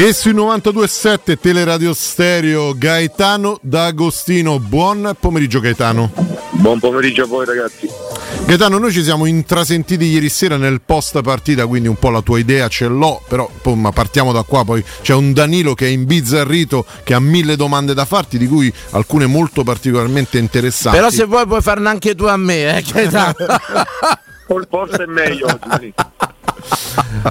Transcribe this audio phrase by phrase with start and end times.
[0.00, 4.60] E sui 92.7 Teleradio Stereo Gaetano D'Agostino.
[4.60, 6.12] Buon pomeriggio Gaetano.
[6.50, 7.88] Buon pomeriggio a voi ragazzi.
[8.46, 12.38] Gaetano, noi ci siamo intrasentiti ieri sera nel post partita, quindi un po' la tua
[12.38, 16.86] idea ce l'ho, però ma partiamo da qua, poi c'è un Danilo che è imbizzarrito,
[17.02, 20.96] che ha mille domande da farti, di cui alcune molto particolarmente interessanti.
[20.96, 23.34] Però se vuoi puoi farne anche tu a me, eh, Gaetano.
[24.70, 25.92] Forse è meglio oggi.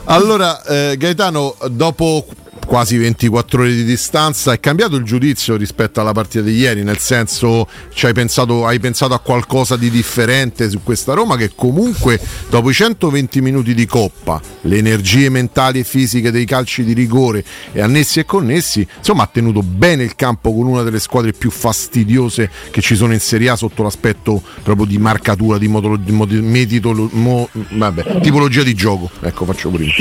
[0.03, 2.27] allora, eh, Gaetano, dopo
[2.67, 4.51] quasi 24 ore di distanza.
[4.51, 6.83] È cambiato il giudizio rispetto alla partita di ieri?
[6.83, 7.67] Nel senso,
[8.01, 12.19] hai pensato, hai pensato a qualcosa di differente su questa Roma che comunque
[12.49, 17.43] dopo i 120 minuti di coppa, le energie mentali e fisiche dei calci di rigore
[17.71, 21.49] e annessi e connessi, insomma ha tenuto bene il campo con una delle squadre più
[21.49, 26.11] fastidiose che ci sono in Serie A sotto l'aspetto proprio di marcatura, di, modolo, di
[26.11, 29.09] meditolo, mo, vabbè, tipologia di gioco.
[29.21, 29.93] Ecco, faccio prima.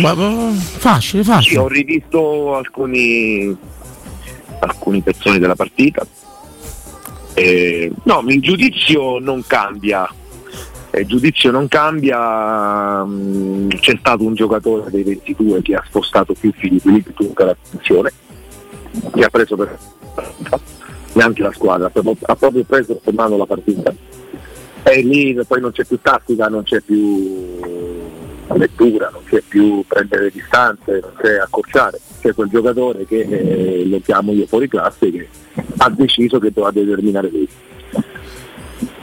[0.52, 1.50] Facile, facile.
[1.50, 3.56] Sì, ho rivisto alcuni,
[4.60, 6.06] alcuni pezzoni della partita.
[7.34, 10.08] Eh, no, il giudizio non cambia.
[10.92, 16.50] Il giudizio non cambia, mm, c'è stato un giocatore dei 22 che ha spostato più
[16.56, 18.10] figli di tutta l'attenzione,
[19.12, 19.76] che ha preso per
[21.12, 23.92] neanche la squadra, ha proprio preso per mano la partita.
[24.82, 27.58] E lì poi non c'è più tattica, non c'è più
[28.54, 34.00] lettura, non c'è più prendere distanze, non c'è accorciare, c'è quel giocatore che eh, lo
[34.00, 35.28] chiamo io fuori classe che
[35.78, 37.48] ha deciso che doveva determinare lui.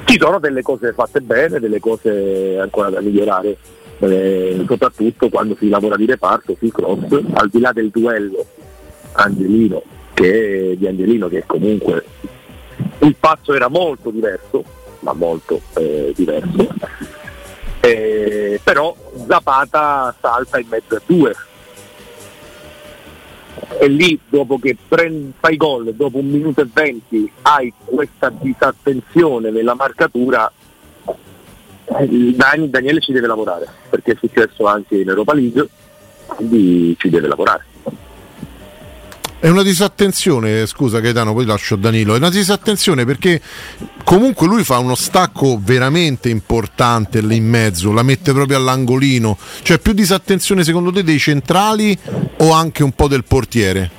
[0.06, 3.58] Ci sono delle cose fatte bene, delle cose ancora da migliorare,
[4.00, 8.46] eh, soprattutto quando si lavora di reparto, sui cross, al di là del duello
[9.14, 9.82] Angelino,
[10.14, 12.04] che, di Angelino che comunque
[13.00, 14.64] il passo era molto diverso,
[15.00, 17.02] ma molto eh, diverso
[17.86, 18.96] eh, però
[19.28, 21.36] Zapata salta in mezzo a due
[23.80, 29.52] e lì dopo che prendi, fai gol dopo un minuto e venti hai questa disattenzione
[29.52, 30.52] nella marcatura
[31.06, 32.36] eh,
[32.68, 35.68] Daniele ci deve lavorare perché è successo anche in Europa League
[36.26, 37.66] quindi ci deve lavorare
[39.44, 43.42] è una disattenzione, scusa Gaetano, poi lascio Danilo, è una disattenzione perché
[44.06, 49.80] comunque lui fa uno stacco veramente importante lì in mezzo, la mette proprio all'angolino, cioè
[49.80, 51.98] più disattenzione secondo te dei centrali
[52.38, 53.92] o anche un po' del portiere?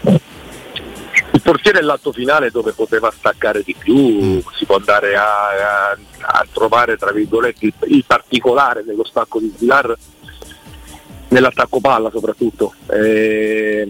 [0.00, 4.38] Il portiere è l'atto finale dove poteva staccare di più, mm.
[4.54, 9.52] si può andare a, a, a trovare tra virgolette il, il particolare dello stacco di
[9.58, 9.94] Vilar
[11.28, 12.74] nell'attacco palla soprattutto.
[12.88, 13.86] Eh,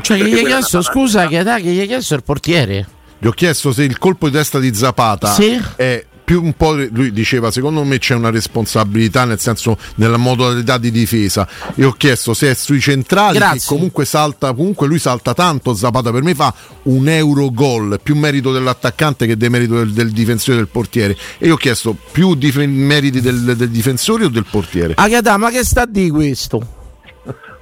[0.00, 2.86] cioè gli hai chiesto, scusa, che, che gli hai chiesto il portiere?
[3.18, 5.60] Gli ho chiesto se il colpo di testa di Zapata sì?
[5.76, 10.76] è più un po' lui diceva secondo me c'è una responsabilità nel senso nella modalità
[10.76, 13.60] di difesa e ho chiesto se è sui centrali Grazie.
[13.60, 16.52] che comunque salta comunque lui salta tanto Zapata per me fa
[16.82, 21.54] un euro gol più merito dell'attaccante che demerito del, del difensore del portiere e io
[21.54, 25.86] ho chiesto più dif- meriti del, del difensore o del portiere Agatha ma che sta
[25.86, 26.76] di questo?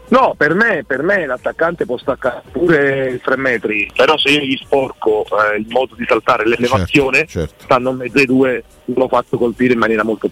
[0.08, 4.56] No, per me, per me, l'attaccante può staccare pure 3 metri, però se io gli
[4.56, 7.64] sporco eh, il modo di saltare, l'elevazione, certo, certo.
[7.64, 10.30] stanno mezzo ai due, l'ho fatto colpire in maniera molto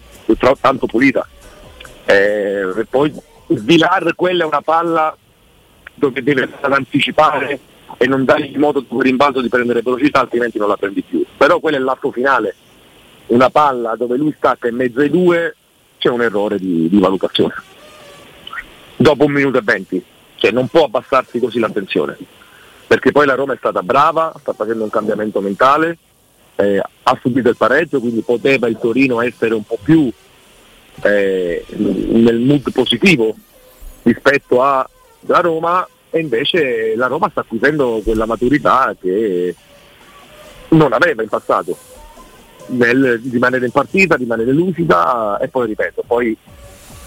[0.61, 1.27] tanto pulita.
[2.05, 3.13] Eh, e poi
[3.47, 5.15] Vilar, quella è una palla
[5.93, 7.59] dove deve anticipare
[7.97, 11.25] e non dai il modo per rimbalzo di prendere velocità, altrimenti non la prendi più.
[11.35, 12.55] Però quello è l'atto finale,
[13.27, 15.53] una palla dove lui stacca in mezzo ai due,
[15.97, 17.73] c'è un errore di, di valutazione
[18.95, 20.03] dopo un minuto e venti,
[20.35, 22.17] cioè non può abbassarsi così l'attenzione,
[22.87, 25.97] perché poi la Roma è stata brava, sta facendo un cambiamento mentale,
[26.55, 30.11] eh, ha subito il pareggio, quindi poteva il Torino essere un po' più
[31.01, 33.35] eh, nel mood positivo
[34.03, 34.87] rispetto alla
[35.41, 39.53] Roma e invece la Roma sta acquisendo quella maturità che
[40.69, 41.77] non aveva in passato.
[42.67, 46.35] Nel rimanere in partita, rimanere lucida e poi ripeto, poi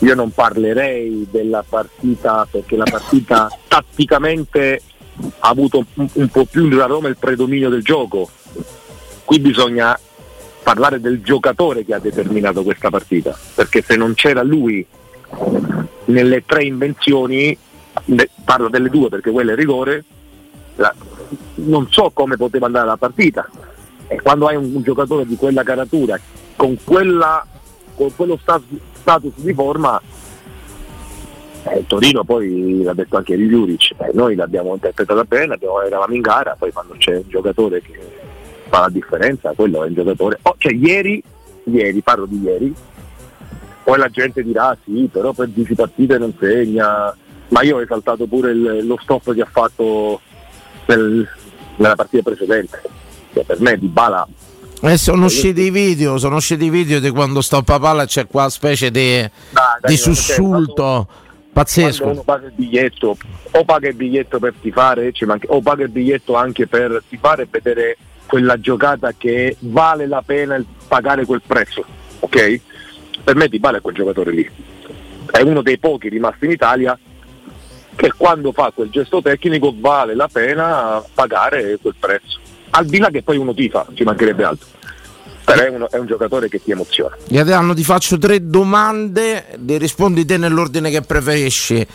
[0.01, 4.83] io non parlerei della partita perché la partita tatticamente
[5.41, 8.29] ha avuto un, un po' più la Roma il predominio del gioco.
[9.25, 9.99] Qui bisogna
[10.62, 14.87] parlare del giocatore che ha determinato questa partita, perché se non c'era lui
[16.06, 17.56] nelle tre invenzioni,
[18.44, 20.05] parlo delle due perché quella è rigore,
[20.77, 20.94] la,
[21.56, 23.49] non so come poteva andare la partita.
[24.06, 26.19] E quando hai un, un giocatore di quella caratura,
[26.56, 27.47] con, quella,
[27.94, 28.67] con quello status,
[29.08, 29.99] status di forma
[31.62, 35.81] eh, il Torino poi l'ha detto anche il Juric, eh, noi l'abbiamo interpretata bene, abbiamo,
[35.81, 37.99] eravamo in gara, poi quando c'è un giocatore che
[38.69, 40.38] fa la differenza, quello è un giocatore.
[40.43, 41.22] Oh, cioè ieri,
[41.64, 42.75] ieri, parlo di ieri,
[43.82, 47.16] poi la gente dirà sì, però per 10 partite non segna,
[47.49, 50.20] ma io ho esaltato pure il, lo stop che ha fatto
[50.87, 51.26] nel,
[51.76, 52.82] nella partita precedente.
[53.32, 54.26] Cioè, per me Di Bala
[54.83, 58.49] eh, sono usciti i video, sono usciti i video di quando stoppa palla c'è qua
[58.49, 59.29] specie di,
[59.87, 61.07] di sussulto
[61.53, 62.03] pazzesco.
[62.03, 63.17] Quando uno paga il biglietto,
[63.51, 65.13] o paga il biglietto per tifare,
[65.47, 67.97] o paga il biglietto anche per tifare e vedere
[68.27, 71.85] quella giocata che vale la pena pagare quel prezzo,
[72.21, 72.61] ok?
[73.25, 74.51] Per me Di Bala è quel giocatore lì.
[75.31, 76.99] È uno dei pochi rimasti in Italia
[77.97, 82.39] che quando fa quel gesto tecnico vale la pena pagare quel prezzo.
[82.70, 84.67] Al di là che poi uno tifa, ci mancherebbe altro.
[85.44, 87.17] Però è, uno, è un giocatore che ti emoziona.
[87.26, 91.87] Gaetano, ti faccio tre domande, rispondi te nell'ordine che preferisci.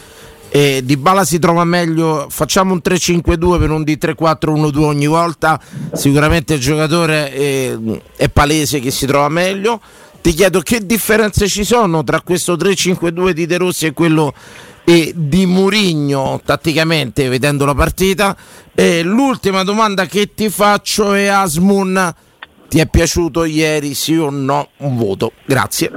[0.50, 5.60] Eh, di Bala si trova meglio, facciamo un 3-5-2 per un D3-4-1-2 ogni volta,
[5.94, 7.78] sicuramente il giocatore è,
[8.16, 9.82] è palese che si trova meglio.
[10.22, 14.34] Ti chiedo che differenze ci sono tra questo 3-5-2 di De Rossi e quello
[14.86, 18.36] e di Murigno tatticamente vedendo la partita.
[18.74, 22.14] E l'ultima domanda che ti faccio è Asmun,
[22.68, 24.70] ti è piaciuto ieri sì o no?
[24.78, 25.92] Un voto, grazie.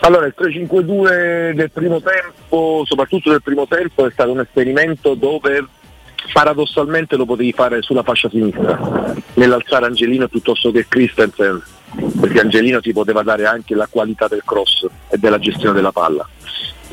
[0.00, 5.64] Allora il 3-5-2 del primo tempo, soprattutto del primo tempo, è stato un esperimento dove
[6.32, 11.62] paradossalmente lo potevi fare sulla fascia sinistra, nell'alzare Angelino piuttosto che Christensen,
[12.20, 16.28] perché Angelino ti poteva dare anche la qualità del cross e della gestione della palla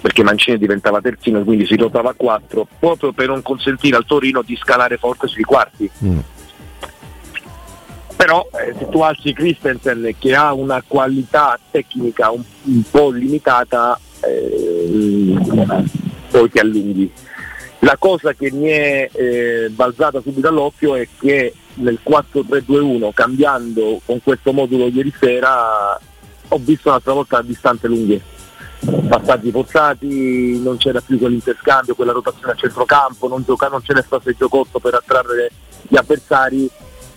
[0.03, 4.05] perché Mancini diventava terzino e quindi si rotava a 4 proprio per non consentire al
[4.05, 5.89] Torino di scalare forte sui quarti.
[6.03, 6.19] Mm.
[8.17, 13.97] però eh, se tu alzi Christensen che ha una qualità tecnica un, un po' limitata
[14.19, 15.37] eh,
[16.29, 17.09] poi ti allunghi.
[17.79, 24.21] La cosa che mi è eh, balzata subito all'occhio è che nel 4-3-2-1 cambiando con
[24.21, 25.97] questo modulo ieri sera
[26.49, 28.32] ho visto un'altra volta distanze lunghe
[29.07, 34.35] passaggi forzati, non c'era più quell'interscambio, quella rotazione a centrocampo, non, gioca, non c'era il
[34.37, 35.51] giocotto per attrarre
[35.83, 36.69] gli avversari,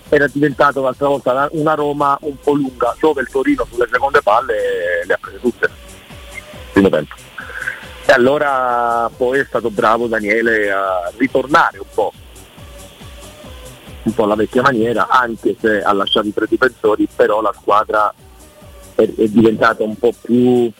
[0.08, 4.54] era diventato l'altra volta una Roma un po' lunga, dove il Torino sulle seconde palle
[5.04, 5.70] le ha prese tutte,
[6.72, 7.14] primo tempo.
[8.08, 12.12] E allora poi è stato bravo Daniele a ritornare un po',
[14.04, 18.14] un po' alla vecchia maniera, anche se ha lasciato i tre difensori, però la squadra
[18.94, 20.70] è, è diventata un po' più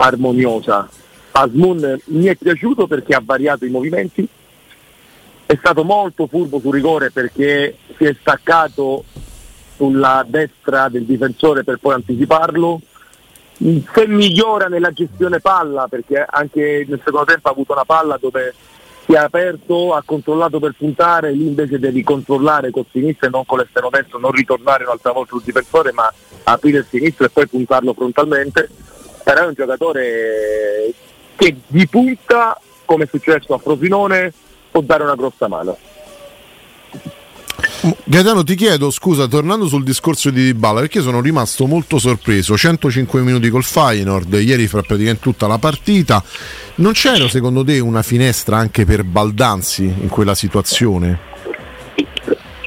[0.00, 0.88] armoniosa.
[1.32, 4.26] Asmun mi è piaciuto perché ha variato i movimenti,
[5.46, 9.04] è stato molto furbo sul rigore perché si è staccato
[9.76, 12.80] sulla destra del difensore per poi anticiparlo.
[13.58, 18.54] Se migliora nella gestione palla, perché anche nel secondo tempo ha avuto una palla dove
[19.04, 23.44] si è aperto, ha controllato per puntare, lì invece devi controllare col sinistro e non
[23.44, 26.10] con l'esterno destro, non ritornare un'altra volta sul difensore, ma
[26.44, 28.68] aprire il sinistro e poi puntarlo frontalmente
[29.22, 30.92] però è un giocatore
[31.36, 34.32] che di punta, come è successo a Frosinone,
[34.70, 35.76] può dare una grossa mano.
[38.04, 43.22] Gaetano ti chiedo scusa tornando sul discorso di Dybala perché sono rimasto molto sorpreso 105
[43.22, 46.22] minuti col Feyenoord ieri fra praticamente tutta la partita
[46.76, 51.18] non c'era secondo te una finestra anche per Baldanzi in quella situazione?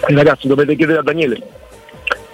[0.07, 1.62] ragazzi dovete chiedere a Daniele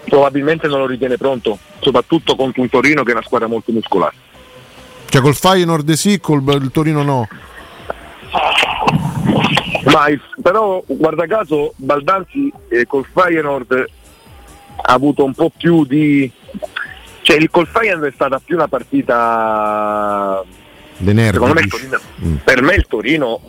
[0.06, 4.16] probabilmente non lo ritiene pronto, soprattutto contro un Torino che è una squadra molto muscolare.
[5.10, 7.28] Cioè col Feyenoord sì, col il Torino no.
[9.92, 10.06] Ma
[10.42, 13.90] però guarda caso Baldanzi eh, col Feyenoord
[14.82, 16.32] ha avuto un po' più di
[17.22, 20.44] cioè il col Feyenoord è stata più una partita
[20.98, 22.36] De nervi, me Torino, mm.
[22.44, 23.42] per me il Torino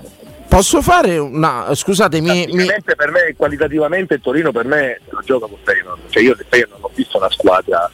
[0.51, 1.73] Posso fare una.
[1.73, 2.49] Scusatemi.
[2.51, 2.67] Mi...
[2.83, 6.01] Per me, qualitativamente, Torino per me non gioca con Feyenoord.
[6.09, 6.37] Cioè, io
[6.69, 7.89] non ho visto una squadra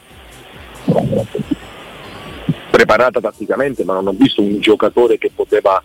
[2.71, 5.81] preparata tatticamente, ma non ho visto un giocatore che poteva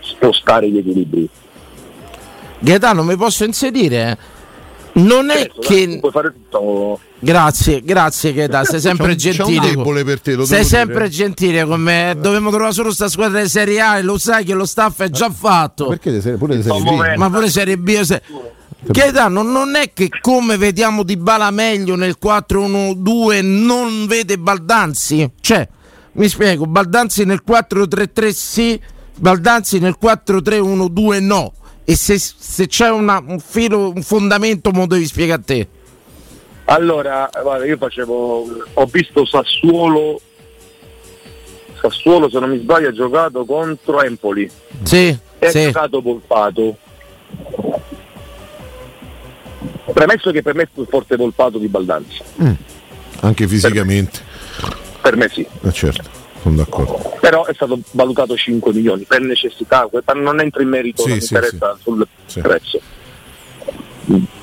[0.00, 1.28] spostare gli equilibri.
[2.58, 4.18] Gaetano, mi posso inserire?
[4.94, 5.98] Non è certo, che.
[6.00, 9.72] Puoi fare tutto Grazie, grazie Cheta, sei sempre c'è gentile.
[9.72, 12.14] C'è un per te, sei sempre gentile con me.
[12.18, 15.08] Dovremmo trovare solo sta squadra di Serie A e lo sai che lo staff è
[15.08, 15.86] già fatto.
[15.88, 17.16] Perché pure di Serie B?
[17.16, 18.00] Ma pure Serie B.
[18.02, 18.22] Se...
[18.88, 25.28] Gaetano, non è che come vediamo Di Bala meglio nel 4-1-2 non vede Baldanzi?
[25.40, 25.66] Cioè,
[26.12, 28.80] mi spiego, Baldanzi nel 4-3-3 sì,
[29.16, 31.52] Baldanzi nel 4-3-1-2 no.
[31.84, 35.68] E se, se c'è una, un filo, un fondamento, me lo devi spiegare a te.
[36.66, 40.20] Allora, guarda, io facevo, ho visto Sassuolo,
[41.80, 44.50] Sassuolo se non mi sbaglio ha giocato contro Empoli.
[44.82, 45.16] Sì.
[45.38, 45.64] E sì.
[45.64, 46.76] giocato Volpato.
[49.92, 52.22] Premesso che per me è più forte Volpato di Baldanzi.
[52.42, 52.52] Mm.
[53.20, 54.20] Anche fisicamente.
[54.60, 55.46] Per me, per me sì.
[55.62, 56.10] Eh certo.
[56.42, 57.16] sono d'accordo.
[57.20, 61.34] Però è stato valutato 5 milioni per necessità, non entro in merito, sì, non sì,
[61.34, 61.82] interessa sì.
[61.82, 62.08] sul
[62.42, 62.80] prezzo.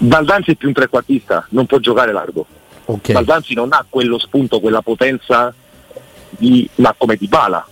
[0.05, 2.45] Baldanzi è più un trequartista, non può giocare largo.
[2.86, 3.15] Okay.
[3.15, 5.53] Baldanzi non ha quello spunto, quella potenza
[6.29, 7.65] di, ma come Di Bala.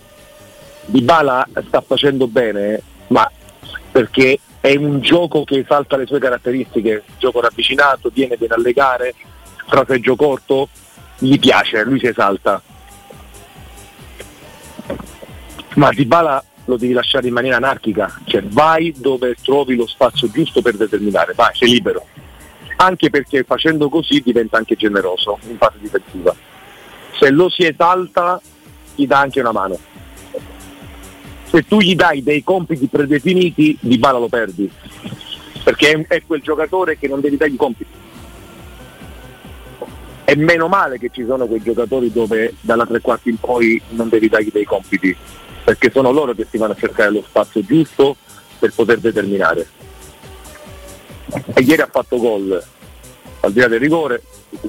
[0.86, 3.30] Di Bala sta facendo bene, ma
[3.90, 9.14] perché è un gioco che esalta le sue caratteristiche, gioco ravvicinato, viene bene alle gare,
[9.66, 10.70] fraseggio corto,
[11.18, 12.62] gli piace, lui si esalta.
[15.74, 20.30] Ma Di Bala lo devi lasciare in maniera anarchica, cioè vai dove trovi lo spazio
[20.30, 22.06] giusto per determinare, vai, sei libero.
[22.82, 26.34] Anche perché facendo così diventa anche generoso in fase difensiva.
[27.16, 28.40] Se lo si esalta
[28.96, 29.78] gli dà anche una mano.
[31.44, 34.68] Se tu gli dai dei compiti predefiniti, di bala lo perdi.
[35.62, 37.90] Perché è, quel giocatore che non devi dare i compiti.
[40.24, 44.08] E meno male che ci sono quei giocatori dove dalla tre quarti in poi non
[44.08, 45.16] devi dargli dei compiti
[45.62, 48.16] perché sono loro che si vanno a cercare lo spazio giusto
[48.58, 49.68] per poter determinare.
[51.54, 52.62] E ieri ha fatto gol
[53.40, 54.22] al di là del rigore,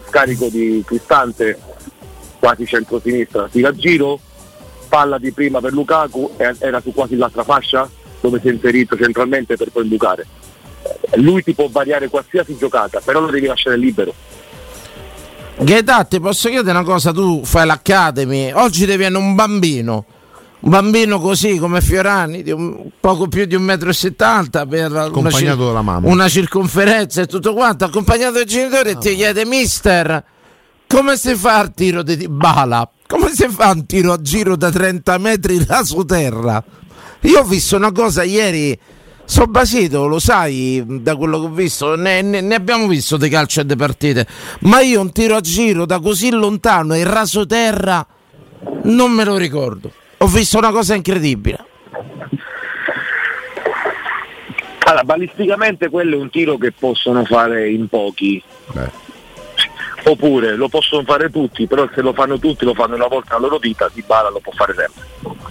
[0.07, 1.59] scarico di Cristante
[2.39, 4.19] quasi centro-sinistra, tira a giro,
[4.89, 7.89] palla di prima per Lukaku, era su quasi l'altra fascia
[8.19, 10.25] dove si è inserito centralmente per poi bucare.
[11.15, 14.13] Lui ti può variare qualsiasi giocata, però lo devi lasciare libero.
[15.59, 17.11] Gaetà, ti posso chiedere una cosa?
[17.11, 20.05] Tu fai l'Academy, oggi devi avere un bambino
[20.63, 25.81] un bambino così come Fiorani, di un, poco più di 1,70 m per accompagnato una,
[25.81, 26.07] mamma.
[26.07, 30.23] una circonferenza e tutto quanto, accompagnato dai genitori e ti chiede mister
[30.87, 32.89] come si fa il tiro di bala?
[33.07, 36.63] Come si fa un tiro a giro da 30 metri raso terra?
[37.21, 38.77] Io ho visto una cosa ieri,
[39.25, 43.27] sono basito, lo sai, da quello che ho visto, ne, ne, ne abbiamo visto di
[43.27, 44.27] calcio e di partite,
[44.61, 48.05] ma io un tiro a giro da così lontano e raso terra
[48.83, 49.91] non me lo ricordo
[50.23, 51.65] ho visto una cosa incredibile.
[54.85, 58.41] Allora, balisticamente quello è un tiro che possono fare in pochi.
[58.71, 59.01] Beh.
[60.05, 63.47] Oppure lo possono fare tutti, però se lo fanno tutti, lo fanno una volta nella
[63.47, 65.41] loro vita, di bala lo può fare sempre.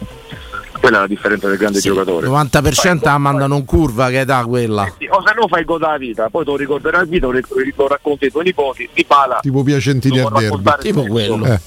[0.78, 2.26] Quella è la differenza del grande sì, giocatore.
[2.26, 4.86] Il 90% la mandano in curva che è da quella.
[4.86, 7.26] Eh sì, o se no fai gol la vita, poi te lo ricorderai la vita,
[7.26, 9.38] lo racconti ai tuoi nipoti, di bala.
[9.40, 10.70] Tipo Piacentini a derby.
[10.80, 11.44] Tipo quello.
[11.44, 11.60] Eh.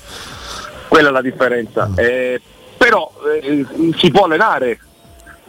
[0.87, 1.87] Quella è la differenza.
[1.87, 1.93] Mm.
[1.97, 2.41] Eh,
[2.85, 3.11] però
[3.41, 3.65] eh,
[3.97, 4.77] si può allenare.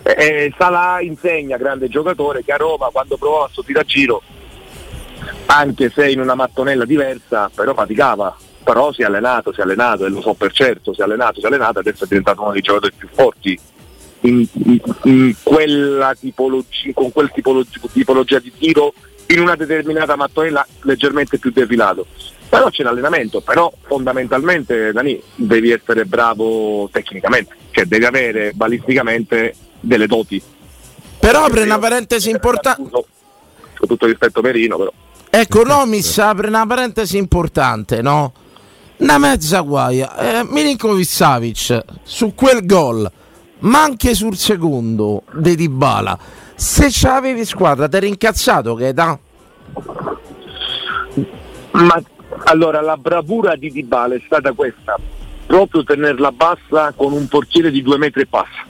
[0.03, 4.23] Eh, Salah insegna, grande giocatore, che a Roma quando provava a sto giro,
[5.45, 8.35] anche se in una mattonella diversa, però faticava.
[8.65, 11.41] Però si è allenato, si è allenato, e lo so per certo, si è allenato,
[11.41, 13.61] si è allenato, adesso è diventato uno dei giocatori più forti
[14.21, 18.95] in, in, in quella tipologia, con quel tipologia, tipologia di tiro
[19.27, 22.07] in una determinata mattonella leggermente più defilato
[22.49, 30.07] però c'è l'allenamento, però fondamentalmente Dani devi essere bravo tecnicamente, cioè devi avere balisticamente delle
[30.07, 30.43] doti.
[31.19, 32.89] Però apre una parentesi importante.
[32.91, 34.93] Con tutto rispetto Perino, però.
[35.29, 38.33] Ecco, Nomis apre una parentesi importante, no?
[38.99, 40.17] Una mezza guaia.
[40.17, 43.11] Eh, Milinkovic Savic su quel gol,
[43.59, 46.19] ma anche sul secondo di Dybala.
[46.55, 49.19] Se c'avevi squadra, ti eri incazzato che da.
[51.73, 52.03] Ma
[52.45, 54.99] allora, la bravura di Dybala è stata questa,
[55.47, 58.65] proprio tenerla bassa con un portiere di due metri e passa,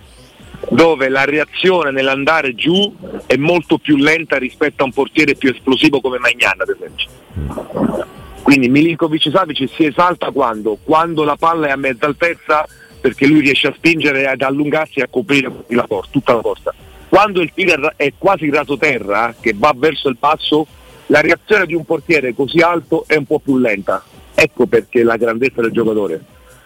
[0.70, 2.94] dove la reazione nell'andare giù
[3.26, 8.14] è molto più lenta rispetto a un portiere più esplosivo come Magnan, ad esempio.
[8.42, 10.78] Quindi Milinkovic Savic si esalta quando?
[10.82, 12.64] Quando la palla è a mezza altezza
[13.00, 16.74] perché lui riesce a spingere ad allungarsi e a coprire la porta, tutta la porta.
[17.08, 20.66] Quando il tiro è quasi raso terra, che va verso il passo,
[21.06, 24.02] la reazione di un portiere così alto è un po' più lenta.
[24.34, 26.20] Ecco perché la grandezza del giocatore,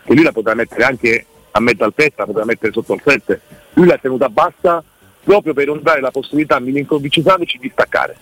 [0.04, 3.40] che lui la potrà mettere anche a mezza altezza, la potrà mettere sotto il 7,
[3.74, 4.82] lui l'ha tenuta bassa
[5.22, 8.16] proprio per non dare la possibilità a Milinkovic Savic di staccare.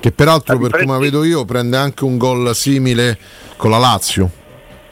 [0.00, 3.18] Che peraltro, per come vedo io, prende anche un gol simile
[3.56, 4.37] con la Lazio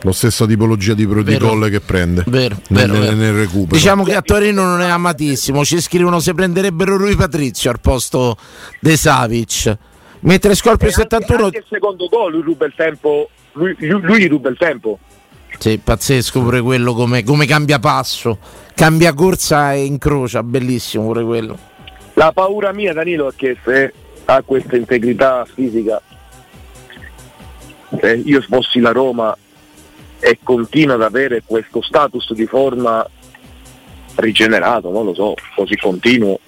[0.07, 3.75] lo stesso tipologia di protocollo che prende vero, nel, vero, nel, nel recupero.
[3.75, 5.65] Diciamo che a Torino non è amatissimo.
[5.65, 8.37] Ci scrivono se prenderebbero lui Patrizio al posto
[8.79, 9.77] De Savic.
[10.21, 14.49] Mentre Scorpio 71 anche il secondo gol lui ruba il tempo, lui, lui, lui ruba
[14.49, 15.01] il tempo.
[15.59, 18.39] Sì, pazzesco pure quello come, come cambia passo,
[18.75, 21.59] cambia corsa e incrocia, bellissimo pure quello.
[22.15, 23.93] La paura mia Danilo è che se
[24.25, 26.01] ha questa integrità fisica,
[28.01, 29.37] se io fossi la Roma
[30.19, 33.07] e continua ad avere questo status di forma
[34.17, 36.39] rigenerato, non lo so, così continuo,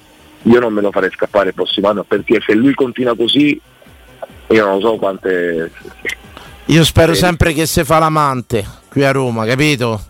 [0.42, 3.60] io non me lo farei scappare il prossimo anno perché se lui continua così
[4.48, 5.70] io non so quante...
[6.66, 10.00] Io spero sempre che si fa l'amante qui a Roma, capito?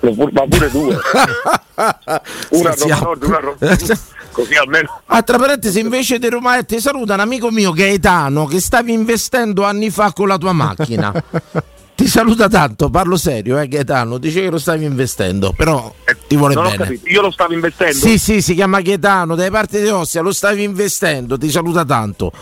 [0.00, 0.98] ma pure due.
[2.50, 3.56] una a Roma Nord, una a Roma.
[4.32, 5.02] Così almeno.
[5.06, 9.64] Ah, tra parentesi, invece di Roma ti saluta un amico mio Gaetano che stavi investendo
[9.64, 11.12] anni fa con la tua macchina.
[12.02, 14.18] ti saluta tanto, parlo serio, eh, Gaetano.
[14.18, 16.98] Dice che lo stavi investendo, però eh, ti vuole bene.
[17.04, 17.94] Io lo stavo investendo?
[17.94, 22.32] Sì, sì, si chiama Gaetano, dai parti di Ostia, lo stavi investendo, ti saluta tanto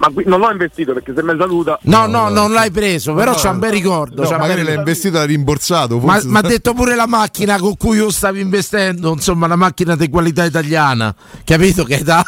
[0.00, 1.78] ma qui non l'ho investito perché se mi saluta.
[1.82, 4.22] No, no, no, non l'hai preso, però no, c'ha un bel ricordo.
[4.22, 5.98] No, magari l'hai investito e l'ha rimborsato.
[5.98, 10.08] Ma ha detto pure la macchina con cui io stavo investendo, insomma, una macchina di
[10.08, 11.14] qualità italiana.
[11.44, 12.22] Capito che età?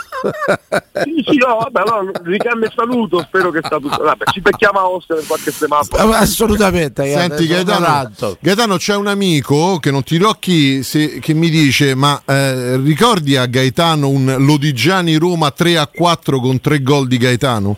[1.03, 4.03] sì, sì, no, vabbè, no, ricambio e saluto, spero che sta tutto.
[4.03, 6.13] Vabbè, ci becchiamo a Ostia per qualche semaforo.
[6.13, 7.11] Assolutamente.
[7.11, 11.95] Senti, Gaetano, Gaetano, c'è un amico che non ti dirò chi, se, che mi dice:
[11.95, 17.17] Ma eh, ricordi a Gaetano un Lodigiani Roma 3 a 4 con 3 gol di
[17.17, 17.62] Gaetano?
[17.63, 17.77] Milano?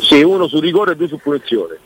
[0.00, 1.78] Sì, uno su rigore e due su punizione.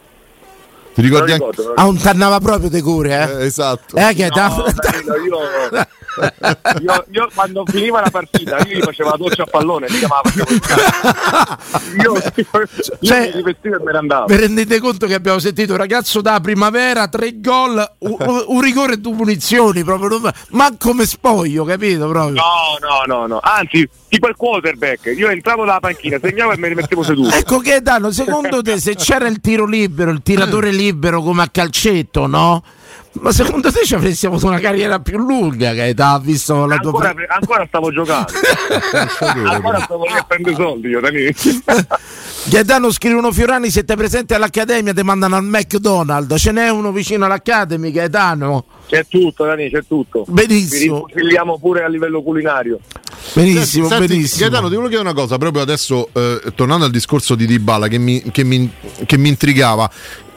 [0.95, 1.47] Ti ricordi anche...
[1.75, 3.43] Ah, un tannava proprio de cure, eh?
[3.43, 3.97] eh esatto.
[3.97, 4.73] Eh, che no, da...
[4.75, 5.87] Danilo, io
[6.81, 10.23] io, io, quando finiva la partita io gli facevo la doccia a pallone mi chiamava
[11.99, 12.69] io, io,
[13.01, 14.27] cioè, mi rivestivo e me ne andavo.
[14.27, 18.95] vi rendete conto che abbiamo sentito un ragazzo da primavera tre gol un, un rigore
[18.95, 20.21] e due punizioni proprio
[20.51, 22.35] ma come spoglio capito proprio?
[22.35, 23.41] No no no no.
[23.43, 25.13] Anzi tipo il quarterback.
[25.17, 28.79] Io entravo dalla panchina segnavo e me ne mettevo seduto ecco che danno secondo te
[28.79, 32.63] se c'era il tiro libero il tiratore libero come a calcetto no?
[33.21, 37.13] Ma secondo te ci avresti avuto una carriera più lunga che ha visto la ancora,
[37.13, 38.33] tua ancora stavo giocando.
[39.45, 41.01] Ancora stavo lì a prendere soldi io
[42.47, 46.41] Gaetano scrivono Fiorani siete presenti all'Accademia ti mandano al McDonald's.
[46.41, 48.65] Ce n'è uno vicino all'Academy Gaetano?
[48.87, 50.25] C'è tutto Dani c'è tutto.
[50.29, 51.07] Benissimo.
[51.09, 52.81] Ci pure a livello culinario.
[53.33, 54.41] Benissimo Senti, benissimo.
[54.41, 57.99] Gaetano ti volevo chiedere una cosa proprio adesso eh, tornando al discorso di Dybala che
[57.99, 58.71] mi, che mi,
[59.07, 59.91] che mi intrigava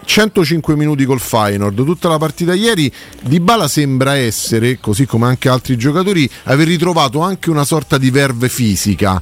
[0.07, 5.77] 105 minuti col Feyenoord, tutta la partita ieri, Dybala sembra essere, così come anche altri
[5.77, 9.21] giocatori, aver ritrovato anche una sorta di verve fisica.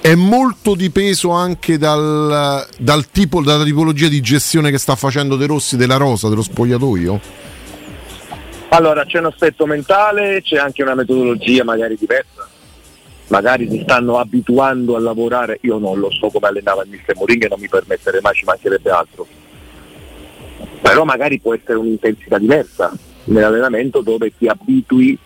[0.00, 5.46] È molto dipeso anche dal, dal tipo, dalla tipologia di gestione che sta facendo De
[5.46, 7.20] Rossi della rosa, dello spogliatoio?
[8.70, 12.48] Allora, c'è un aspetto mentale, c'è anche una metodologia magari diversa.
[13.28, 17.44] Magari si stanno abituando a lavorare, io non lo so come allenava il mister Mourinho
[17.44, 19.26] e non mi permetterei mai, ci mancherebbe altro
[20.84, 22.92] però magari può essere un'intensità diversa
[23.24, 25.18] nell'allenamento dove ti abitui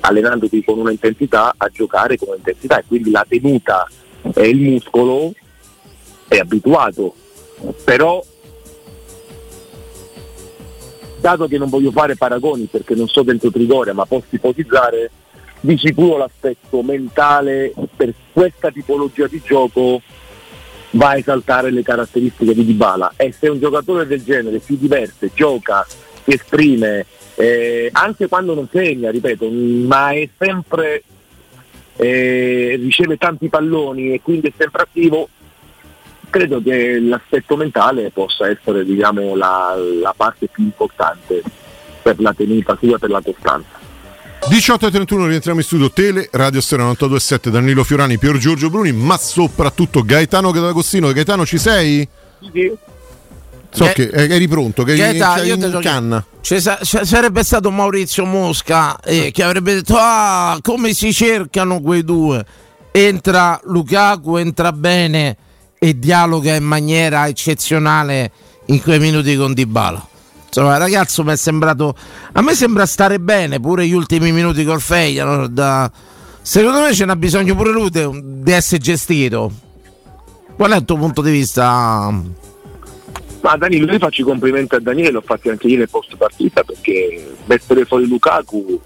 [0.00, 3.88] allenandoti con un'intensità a giocare con un'intensità e quindi la tenuta
[4.34, 5.32] e il muscolo
[6.28, 7.14] è abituato.
[7.84, 8.22] Però
[11.20, 15.10] dato che non voglio fare paragoni perché non so dentro Trigoria ma posso ipotizzare
[15.60, 20.02] di sicuro l'aspetto mentale per questa tipologia di gioco
[20.92, 25.30] va a esaltare le caratteristiche di Dybala e se un giocatore del genere si diverte,
[25.34, 25.86] gioca,
[26.24, 31.02] si esprime, eh, anche quando non segna, ripeto, ma è sempre
[31.96, 35.28] eh, riceve tanti palloni e quindi è sempre attivo,
[36.30, 41.42] credo che l'aspetto mentale possa essere diciamo, la, la parte più importante
[42.02, 43.86] per la tenuta sua, per la costanza.
[44.48, 50.02] 18.31 rientriamo in studio Tele, Radio Stereo 92.7 Danilo Fiorani, Pier Giorgio Bruni, ma soprattutto
[50.02, 51.12] Gaetano D'Agostino.
[51.12, 52.08] Gaetano ci sei?
[52.52, 52.72] Sì.
[53.70, 56.24] So Ga- che eri pronto, che Gaeta, eri in canna.
[56.40, 62.44] Ci sarebbe stato Maurizio Mosca eh, che avrebbe detto ah come si cercano quei due.
[62.90, 65.36] Entra Lukaku, entra bene
[65.78, 68.32] e dialoga in maniera eccezionale
[68.66, 70.08] in quei minuti con Dybala.
[70.48, 71.94] Insomma, ragazzo mi è sembrato.
[72.32, 75.90] A me sembra stare bene pure gli ultimi minuti col Feyenoord.
[76.40, 79.52] Secondo me ce n'ha bisogno pure lui di essere gestito.
[80.56, 82.10] Qual è il tuo punto di vista?
[83.40, 86.64] Ma Danilo, io faccio i complimenti a Daniele, l'ho fatti anche ieri nel post partita
[86.64, 88.80] perché mettere fuori Lukaku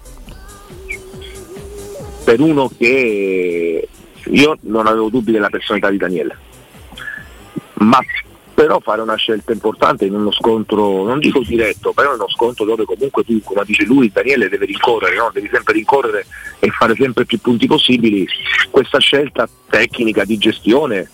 [2.23, 3.87] per uno che
[4.25, 6.37] io non avevo dubbi della personalità di Daniele.
[7.75, 7.99] Ma
[8.53, 12.65] però fare una scelta importante in uno scontro, non dico diretto, però in uno scontro
[12.65, 15.31] dove comunque tu, come dice lui, Daniele deve rincorrere, no?
[15.33, 16.25] devi sempre rincorrere
[16.59, 18.27] e fare sempre più punti possibili,
[18.69, 21.09] questa scelta tecnica di gestione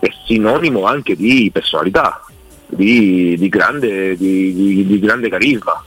[0.00, 2.24] è sinonimo anche di personalità,
[2.66, 5.84] di, di, grande, di, di grande, carisma.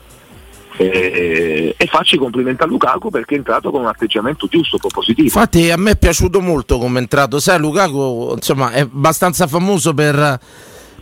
[0.78, 5.22] E, e, faccio i complimenti a Lukaku perché è entrato con un atteggiamento giusto, positivo.
[5.22, 9.94] Infatti a me è piaciuto molto come è entrato, sai Lukaku insomma, è abbastanza famoso
[9.94, 10.38] per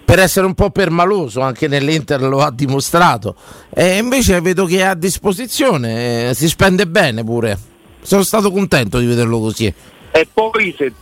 [0.04, 3.34] per essere un po' permaloso, anche nell'Inter lo ha dimostrato.
[3.70, 7.58] E invece vedo che è a disposizione, eh, si spende bene pure.
[8.02, 9.72] Sono stato contento di vederlo così.
[10.10, 10.92] E poi se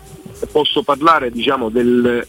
[0.50, 2.26] posso parlare diciamo, del,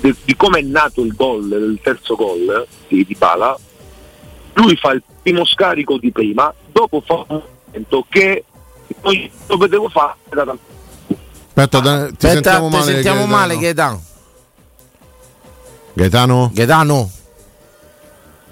[0.00, 3.56] de, di come è nato il gol, il terzo gol di, di Pala,
[4.54, 8.44] lui fa il primo scarico di prima, dopo fa un momento che
[9.00, 10.56] poi lo vedevo fare da
[11.46, 12.92] Aspetta, da, ti Aspetta, sentiamo ti male.
[12.92, 13.36] sentiamo Gaetano.
[13.36, 14.02] male Gaetano.
[15.92, 16.50] Gaetano?
[16.52, 17.10] Gaetano.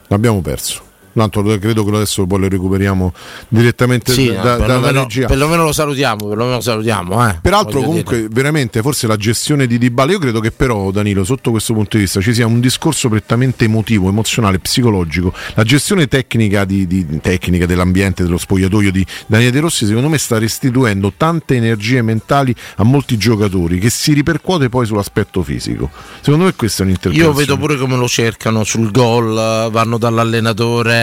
[0.08, 0.87] L'abbiamo perso.
[1.12, 3.12] Tanto credo che adesso poi lo recuperiamo
[3.48, 5.26] direttamente Sì, da, dalla perlomeno, regia.
[5.26, 7.28] perlomeno lo salutiamo, perlomeno lo salutiamo.
[7.28, 7.38] Eh.
[7.42, 8.28] Peraltro, comunque, dire.
[8.30, 10.12] veramente, forse la gestione di Dybala.
[10.12, 13.64] Io credo che, però, Danilo, sotto questo punto di vista, ci sia un discorso prettamente
[13.64, 15.32] emotivo, emozionale, psicologico.
[15.54, 20.18] La gestione tecnica, di, di- tecnica dell'ambiente, dello spogliatoio di Daniele De Rossi, secondo me,
[20.18, 25.90] sta restituendo tante energie mentali a molti giocatori che si ripercuote poi sull'aspetto fisico.
[26.20, 27.38] Secondo me, questa è Io un'interpretazione.
[27.46, 29.34] vedo pure come lo cercano sul gol,
[29.70, 30.97] vanno dall'allenatore.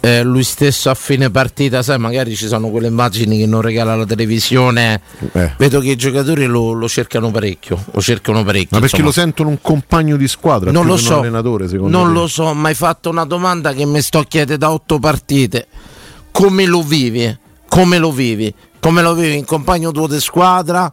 [0.00, 3.94] Eh, lui stesso a fine partita, sai, magari ci sono quelle immagini che non regala
[3.94, 5.00] la televisione.
[5.32, 5.52] Eh.
[5.58, 7.84] Vedo che i giocatori lo, lo cercano parecchio.
[7.92, 8.68] Lo cercano parecchio.
[8.70, 9.06] Ma perché insomma.
[9.06, 10.70] lo sentono un compagno di squadra?
[10.70, 12.12] non lo so, un allenatore, secondo non te?
[12.14, 15.66] lo so, ma hai fatto una domanda che mi sto chiedendo da otto partite.
[16.30, 17.38] Come lo vivi?
[17.68, 18.52] Come lo vivi?
[18.80, 20.90] Come lo vivi in compagno tuo di squadra?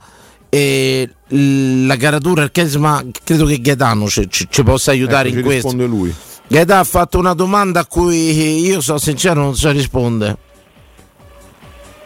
[0.50, 5.44] E la caratura, il charisma, credo che Gaetano ci, ci- ci possa aiutare Ecco, in
[5.44, 5.70] questo.
[5.70, 6.14] risponde lui.
[6.48, 10.38] Gaetano ha fatto una domanda a cui io sono sincero, non so rispondere.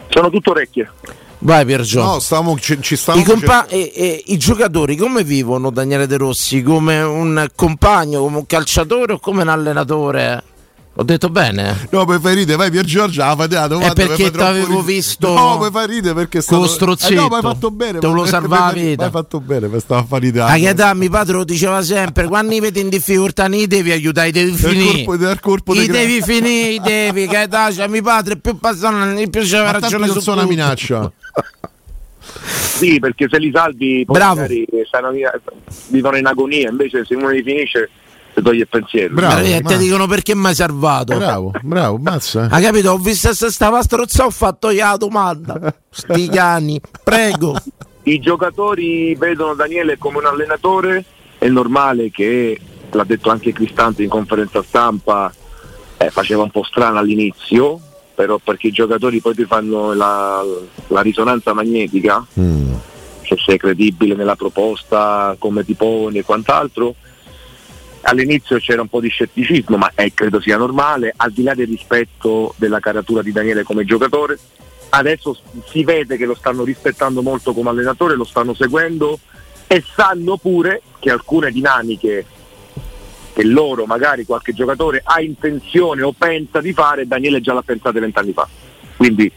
[0.10, 0.92] Sono tutto orecchie.
[1.44, 2.04] Vai Piergio.
[2.04, 6.18] No, stavamo, ci, ci stavamo I, compa- e- e i giocatori come vivono Daniele De
[6.18, 6.62] Rossi?
[6.62, 10.44] Come un compagno, come un calciatore o come un allenatore?
[10.96, 11.88] Ho detto bene?
[11.92, 14.84] No, poi fai ridere, vai Pier Giorgio, ah, fai la domanda, È perché t'avevo ridere.
[14.84, 16.58] visto No, poi fai ridere perché è stato...
[16.58, 17.14] con lo strozzetto.
[17.14, 18.00] Eh no, ma hai fatto bene.
[18.00, 19.06] Te lo per- salva per- la vita.
[19.06, 20.52] Hai fatto bene, per stava a fare ridere.
[20.52, 24.28] A che età mio padre lo diceva sempre, quando vedi in difficoltà ne devi aiutare,
[24.28, 25.04] i devi Del finire.
[25.06, 28.58] corpo- del corpo I gra- devi finire, i devi, che età c'ha mio padre, più
[28.60, 31.10] passano, più tanto ragione non su sono una minaccia.
[32.44, 34.36] Sì, perché se li salvi poi Bravo.
[34.42, 35.32] magari stanno via-
[35.88, 37.90] vivono in agonia, invece se uno li finisce
[38.34, 39.14] ti toglie il pensiero.
[39.14, 39.42] Bravo.
[39.42, 41.18] Eh, ma- Ti dicono perché mi hai salvato.
[41.18, 42.48] Bravo, bravo, mazza.
[42.50, 42.92] Ha capito?
[42.92, 45.74] Ho visto se stava strozzando, ho fatto io la domanda.
[45.90, 47.56] Sti cani, prego.
[48.04, 51.04] I giocatori vedono Daniele come un allenatore,
[51.38, 52.60] è normale che,
[52.92, 55.32] l'ha detto anche Cristante in conferenza stampa,
[55.98, 57.80] eh, faceva un po' strano all'inizio,
[58.16, 60.42] però perché i giocatori poi ti fanno la,
[60.88, 62.74] la risonanza magnetica, Mm.
[63.24, 66.96] se sei credibile nella proposta, come ti poni e quant'altro.
[68.04, 71.68] All'inizio c'era un po' di scetticismo, ma eh, credo sia normale, al di là del
[71.68, 74.38] rispetto della caratura di Daniele come giocatore.
[74.90, 75.38] Adesso
[75.70, 79.20] si vede che lo stanno rispettando molto come allenatore, lo stanno seguendo
[79.68, 82.26] e sanno pure che alcune dinamiche
[83.34, 88.00] che loro, magari qualche giocatore, ha intenzione o pensa di fare, Daniele già l'ha pensate
[88.00, 88.48] vent'anni fa.
[88.98, 89.32] Quindi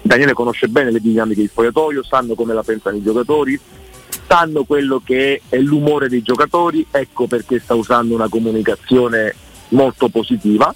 [0.00, 3.58] Daniele conosce bene le dinamiche di spogliatoio, sanno come la pensano i giocatori,
[4.32, 9.34] sanno quello che è l'umore dei giocatori, ecco perché sta usando una comunicazione
[9.68, 10.74] molto positiva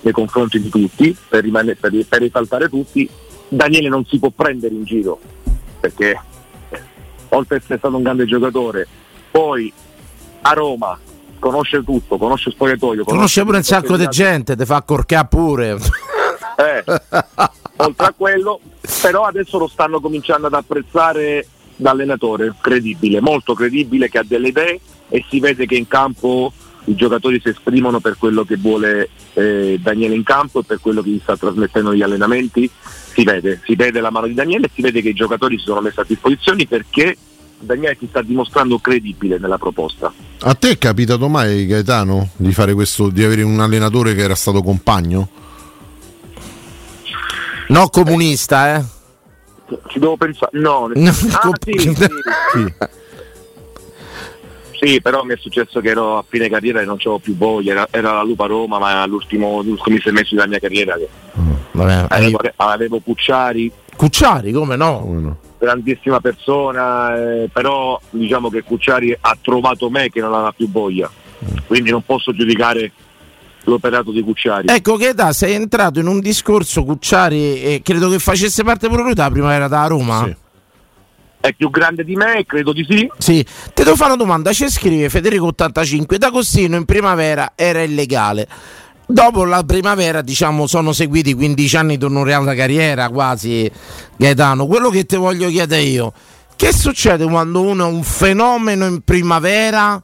[0.00, 3.08] nei confronti di tutti, per, rimane- per, per risaltare tutti.
[3.46, 5.20] Daniele non si può prendere in giro,
[5.78, 6.20] perché
[6.70, 6.80] eh,
[7.28, 8.88] oltre ad essere stato un grande giocatore,
[9.30, 9.72] poi
[10.40, 10.98] a Roma
[11.38, 15.78] conosce tutto, conosce il spogliatoio, Conosce pure un sacco di gente, ti fa corcare pure.
[16.56, 16.84] eh,
[17.76, 18.58] oltre a quello,
[19.00, 21.46] però adesso lo stanno cominciando ad apprezzare
[21.80, 26.52] da allenatore, credibile, molto credibile, che ha delle idee e si vede che in campo
[26.84, 31.02] i giocatori si esprimono per quello che vuole eh, Daniele in campo e per quello
[31.02, 32.70] che gli sta trasmettendo negli allenamenti.
[33.12, 35.64] Si vede, si vede la mano di Daniele e si vede che i giocatori si
[35.64, 37.16] sono messi a disposizione perché
[37.58, 40.12] Daniele si sta dimostrando credibile nella proposta.
[40.40, 44.34] A te è capitato mai, Gaetano, di fare questo, di avere un allenatore che era
[44.34, 45.28] stato compagno?
[47.68, 48.84] No comunista, eh.
[49.88, 50.58] Ci devo pensare.
[50.58, 51.94] No, No, ah, sì, sì.
[52.52, 52.74] Sì.
[54.80, 57.72] Sì, però mi è successo che ero a fine carriera e non c'avevo più voglia,
[57.72, 61.06] era, era la Lupa Roma, ma all'ultimo, gli ultimi sei mesi della mia carriera che
[61.72, 65.00] Vabbè, avevo, avevo Pucciari, Cucciari, come no?
[65.00, 65.36] Come no?
[65.58, 71.10] grandissima persona, eh, però diciamo che Cucciari ha trovato me che non aveva più voglia,
[71.66, 72.90] quindi non posso giudicare
[73.64, 74.68] l'operato di Cucciari.
[74.68, 79.02] Ecco che da sei entrato in un discorso Cucciari e credo che facesse parte pure
[79.02, 80.24] lui della primavera da Roma.
[80.24, 80.36] Sì.
[81.40, 83.10] È più grande di me, credo di sì.
[83.16, 83.42] Sì,
[83.72, 84.52] ti devo fare una domanda.
[84.52, 86.18] Ci scrive Federico 85.
[86.18, 88.46] D'Agostino in primavera era illegale.
[89.06, 93.70] Dopo la primavera, diciamo, sono seguiti 15 anni di un'oreata carriera, quasi
[94.16, 94.66] Gaetano.
[94.66, 96.12] Quello che ti voglio chiedere io,
[96.54, 100.00] che succede quando uno è un fenomeno in primavera?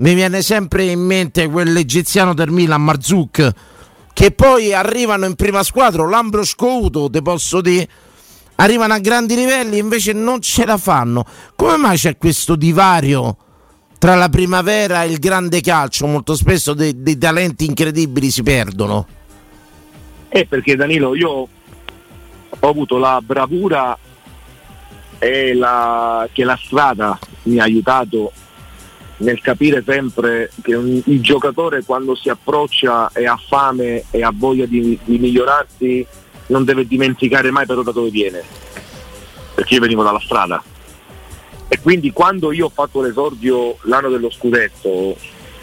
[0.00, 3.52] Mi viene sempre in mente quell'egiziano del Milan, Marzuk,
[4.14, 7.86] che poi arrivano in prima squadra, l'Ambro Scouto, te posso dire,
[8.56, 11.26] arrivano a grandi livelli invece non ce la fanno.
[11.54, 13.36] Come mai c'è questo divario
[13.98, 16.06] tra la primavera e il grande calcio?
[16.06, 19.06] Molto spesso dei, dei talenti incredibili si perdono.
[20.30, 23.98] Eh, perché Danilo, io ho avuto la bravura
[25.18, 28.32] la, che la strada mi ha aiutato
[29.20, 34.32] nel capire sempre che un, il giocatore quando si approccia e ha fame e ha
[34.34, 36.06] voglia di, di migliorarsi
[36.46, 38.42] non deve dimenticare mai però da dove viene.
[39.54, 40.62] Perché io venivo dalla strada.
[41.68, 45.16] E quindi quando io ho fatto l'esordio l'anno dello scudetto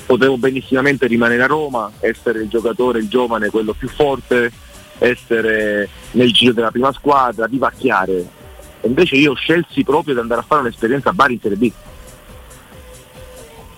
[0.05, 4.51] potevo benissimamente rimanere a Roma essere il giocatore, il giovane, quello più forte
[4.99, 8.35] essere nel giro della prima squadra, vivacchiare.
[8.81, 11.71] Invece io scelsi proprio di andare a fare un'esperienza a Bari in Serie B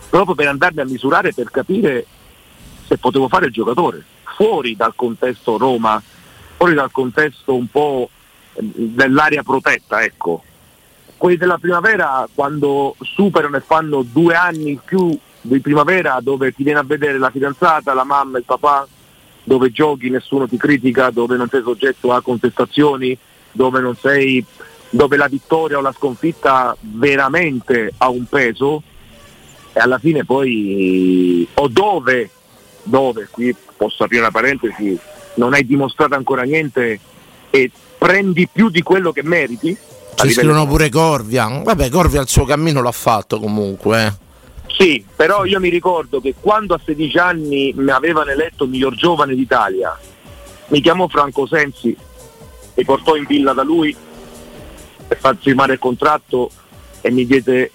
[0.09, 2.05] proprio per andarmi a misurare per capire
[2.85, 4.03] se potevo fare il giocatore,
[4.35, 6.01] fuori dal contesto Roma,
[6.57, 8.09] fuori dal contesto un po'
[8.57, 10.43] dell'area protetta, ecco.
[11.15, 16.63] Quelli della primavera quando superano e fanno due anni in più di primavera dove ti
[16.63, 18.87] viene a vedere la fidanzata, la mamma, il papà,
[19.43, 23.17] dove giochi, nessuno ti critica, dove non sei soggetto a contestazioni,
[23.51, 24.43] dove sei
[24.91, 28.81] dove la vittoria o la sconfitta veramente ha un peso,
[29.79, 32.29] e alla fine poi o dove,
[32.83, 34.99] dove, qui posso aprire una parentesi,
[35.35, 36.99] non hai dimostrato ancora niente
[37.49, 39.75] e prendi più di quello che meriti.
[40.15, 44.05] Ci scrivono pure Corvia, vabbè Corvia il suo cammino l'ha fatto comunque.
[44.05, 44.13] Eh.
[44.67, 49.33] Sì, però io mi ricordo che quando a 16 anni mi avevano eletto miglior giovane
[49.33, 49.97] d'Italia,
[50.67, 51.95] mi chiamò Franco Sensi,
[52.75, 53.95] mi portò in villa da lui
[55.07, 56.51] per far firmare il contratto
[56.99, 57.71] e mi diede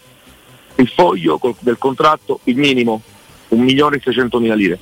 [0.77, 3.03] il foglio del contratto, il minimo,
[3.51, 4.79] 1.600.000 lire.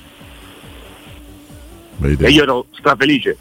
[2.19, 3.37] E io ero strafelice.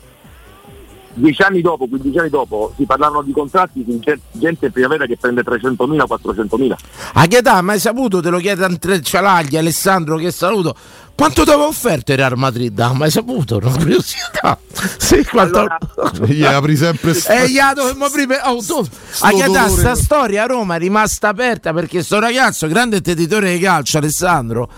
[1.14, 4.01] Dieci anni dopo, 15 anni dopo, si parlavano di contratti di
[4.33, 6.75] gente in primavera che prende 300.000, 400.000.
[7.14, 8.20] A che età mai saputo?
[8.20, 10.75] Te lo chiede Andrea Cialagli, Alessandro che saluto.
[11.14, 12.79] Quanto ti aveva offerto il Real Madrid?
[12.81, 13.59] Ah, mai saputo?
[13.59, 14.59] Una curiosità.
[14.96, 15.59] Sì, quanto...
[15.59, 15.79] Allora...
[16.27, 18.40] gli apri sempre eh, gli aprire...
[18.44, 18.85] oh, tu...
[19.20, 23.53] A che età sta storia a Roma è rimasta aperta perché sto ragazzo, grande editore
[23.53, 24.68] di calcio, Alessandro,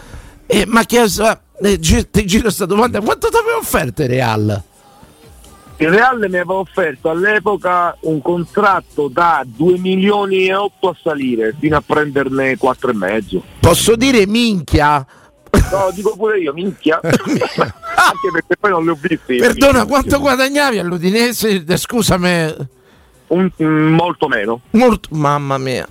[0.46, 1.04] eh, ma che...
[1.62, 4.62] Eh, ti giro questa domanda, quanto ti aveva offerto il Real?
[5.76, 11.54] Il Real mi aveva offerto all'epoca un contratto da 2 milioni e 8 a salire
[11.58, 13.42] fino a prenderne 4 e mezzo.
[13.58, 15.04] Posso dire minchia?
[15.70, 17.00] No, dico pure io, minchia.
[17.02, 19.36] Anche perché poi non li ho visti.
[19.36, 21.64] Perdona, quanto guadagnavi all'Udinese?
[21.76, 22.54] Scusami.
[23.26, 24.60] Un, molto meno.
[24.70, 25.88] Molto, mamma mia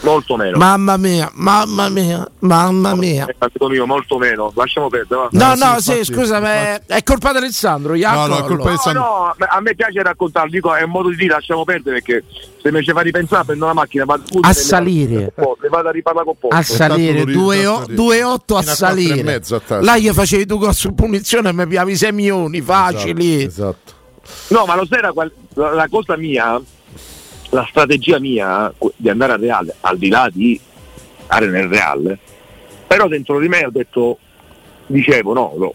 [0.00, 0.56] molto meno.
[0.56, 3.26] Mamma mia, mamma mia, mamma mia.
[3.38, 4.52] Amico mio, molto meno.
[4.54, 5.28] Lasciamo perdere.
[5.32, 7.94] No, no, no, sì, sì scusa, è, è colpa di Alessandro.
[7.94, 9.02] No, no, è colpa di Alessandro.
[9.02, 12.24] No, no, a me piace raccontarlo, dico, è un modo di dire, lasciamo perdere perché
[12.62, 15.32] se mi ci fa ripensare prendo la macchina, vado a salire.
[15.36, 16.56] Le vado a riparare con posto.
[16.56, 19.42] A salire, 2,8 a salire.
[19.80, 23.44] Là gli facevi tu con su punizione e mi piavi 6 milioni, facili.
[23.44, 23.76] Esatto.
[23.76, 23.94] esatto.
[24.48, 26.60] No, ma lo sai la, la cosa mia
[27.50, 30.60] la strategia mia di andare al Real, al di là di
[31.24, 32.18] stare nel Real,
[32.86, 34.18] però dentro di me ho detto,
[34.86, 35.74] dicevo no, no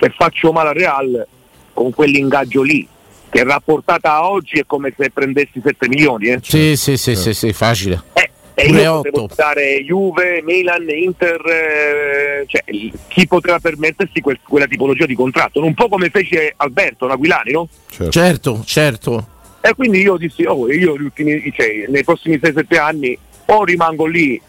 [0.00, 1.26] se faccio male al Real
[1.72, 2.86] con quell'ingaggio lì,
[3.28, 6.28] che rapportata a oggi è come se prendessi 7 milioni.
[6.28, 6.38] Eh?
[6.42, 8.02] Sì, sì, sì, sì, sì, facile.
[8.14, 12.64] Eh, e io potevo stare Juve, Milan, Inter, eh, cioè,
[13.08, 15.62] chi poteva permettersi quel, quella tipologia di contratto?
[15.62, 17.68] Un po' come fece Alberto Naguilani, no?
[17.88, 18.62] Certo, certo.
[18.64, 19.26] certo.
[19.60, 24.40] E quindi io dissi, oh, io ultimi, cioè, nei prossimi 6-7 anni o rimango lì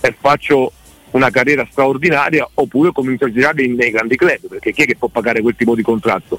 [0.00, 0.70] e faccio
[1.10, 5.08] una carriera straordinaria oppure comincio a girare nei grandi club, perché chi è che può
[5.08, 6.38] pagare quel tipo di contratto?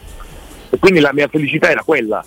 [0.69, 2.23] E quindi la mia felicità era quella.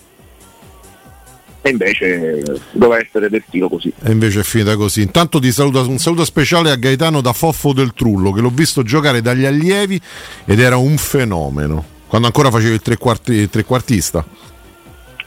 [1.61, 3.91] E invece doveva essere destino così.
[4.01, 5.01] E invece è finita così.
[5.01, 8.81] Intanto ti saluto un saluto speciale a Gaetano da Foffo del Trullo, che l'ho visto
[8.83, 9.99] giocare dagli allievi
[10.45, 11.83] ed era un fenomeno.
[12.07, 14.25] Quando ancora facevi il trequartista.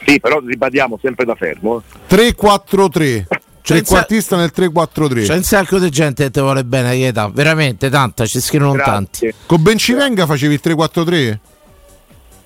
[0.04, 1.82] Sì, però ribadiamo sempre da fermo.
[2.08, 3.24] 3-4-3.
[3.62, 5.24] Trequartista nel 3-4-3.
[5.26, 7.30] C'è un sacco di gente che ti vuole bene, Ieta.
[7.32, 8.92] veramente tanta, ci scrivono Grazie.
[8.92, 9.34] tanti.
[9.46, 11.38] Con Bencivenga facevi il 3-4-3?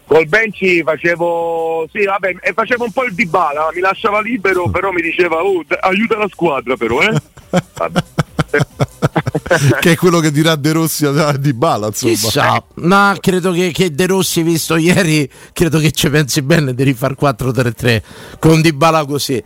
[0.07, 4.93] Col Benci facevo, sì, vabbè, e facevo un po' il dibala, mi lasciava libero, però
[4.93, 7.13] mi diceva, oh, aiuta la squadra però, eh?
[9.81, 12.13] che è quello che dirà De Rossi a Di Bala insomma.
[12.13, 16.83] Chissà, ma credo che, che, De Rossi visto ieri credo che ci pensi bene di
[16.83, 18.03] rifare 4-3-3
[18.39, 19.43] con Di Bala così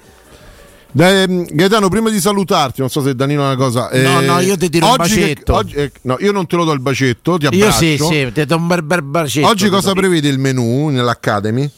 [0.97, 3.91] ehm, Gaetano, prima di salutarti, non so se Danilo ha una cosa.
[3.91, 5.53] Eh, no, no, io ti tiro un bacetto.
[5.53, 7.85] Che, oggi, eh, no, io non te lo do il bacetto, ti abbraccio.
[7.85, 9.47] Io sì, sì, ti do un bel, bel bacetto.
[9.47, 11.71] Oggi cosa prevede il menù nell'Academy?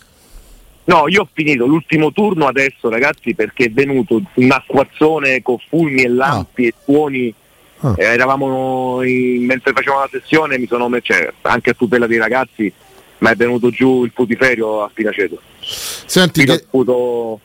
[0.84, 6.02] No, io ho finito l'ultimo turno adesso, ragazzi, perché è venuto un acquazzone con fulmi
[6.02, 6.68] e lampi ah.
[6.68, 7.34] e suoni.
[7.80, 7.94] Ah.
[7.96, 12.72] Eh, eravamo in, mentre facevamo la sessione, mi sono cioè, anche a tutela dei ragazzi,
[13.18, 15.40] ma è venuto giù il putiferio a Pinaceto.
[15.60, 16.58] Senti, che...
[16.58, 17.40] Sputo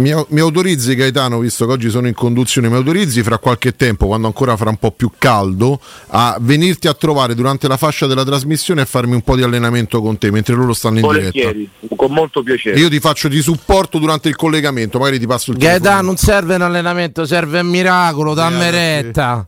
[0.00, 4.06] mi, mi, autorizzi Gaetano, visto che oggi sono in conduzione, mi autorizzi fra qualche tempo,
[4.06, 8.24] quando ancora farà un po' più caldo, a venirti a trovare durante la fascia della
[8.24, 11.94] trasmissione e farmi un po' di allenamento con te mentre loro stanno in Volentieri, diretta.
[11.96, 12.78] Con molto piacere.
[12.78, 15.72] io ti faccio di supporto durante il collegamento, magari ti passo il tempo.
[15.72, 19.46] Gaetano, non serve un allenamento, serve un miracolo, dammi retta.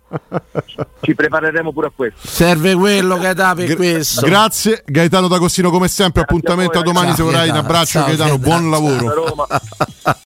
[1.00, 2.28] Ci prepareremo pure a questo.
[2.28, 4.26] Serve quello Gaetano per Gra- questo.
[4.26, 7.98] Grazie Gaetano D'Agostino come sempre, Grazie appuntamento a, a domani Ciao, se vorrai, un abbraccio
[7.98, 9.46] Ciao, Gaetano, Gaetano, buon lavoro.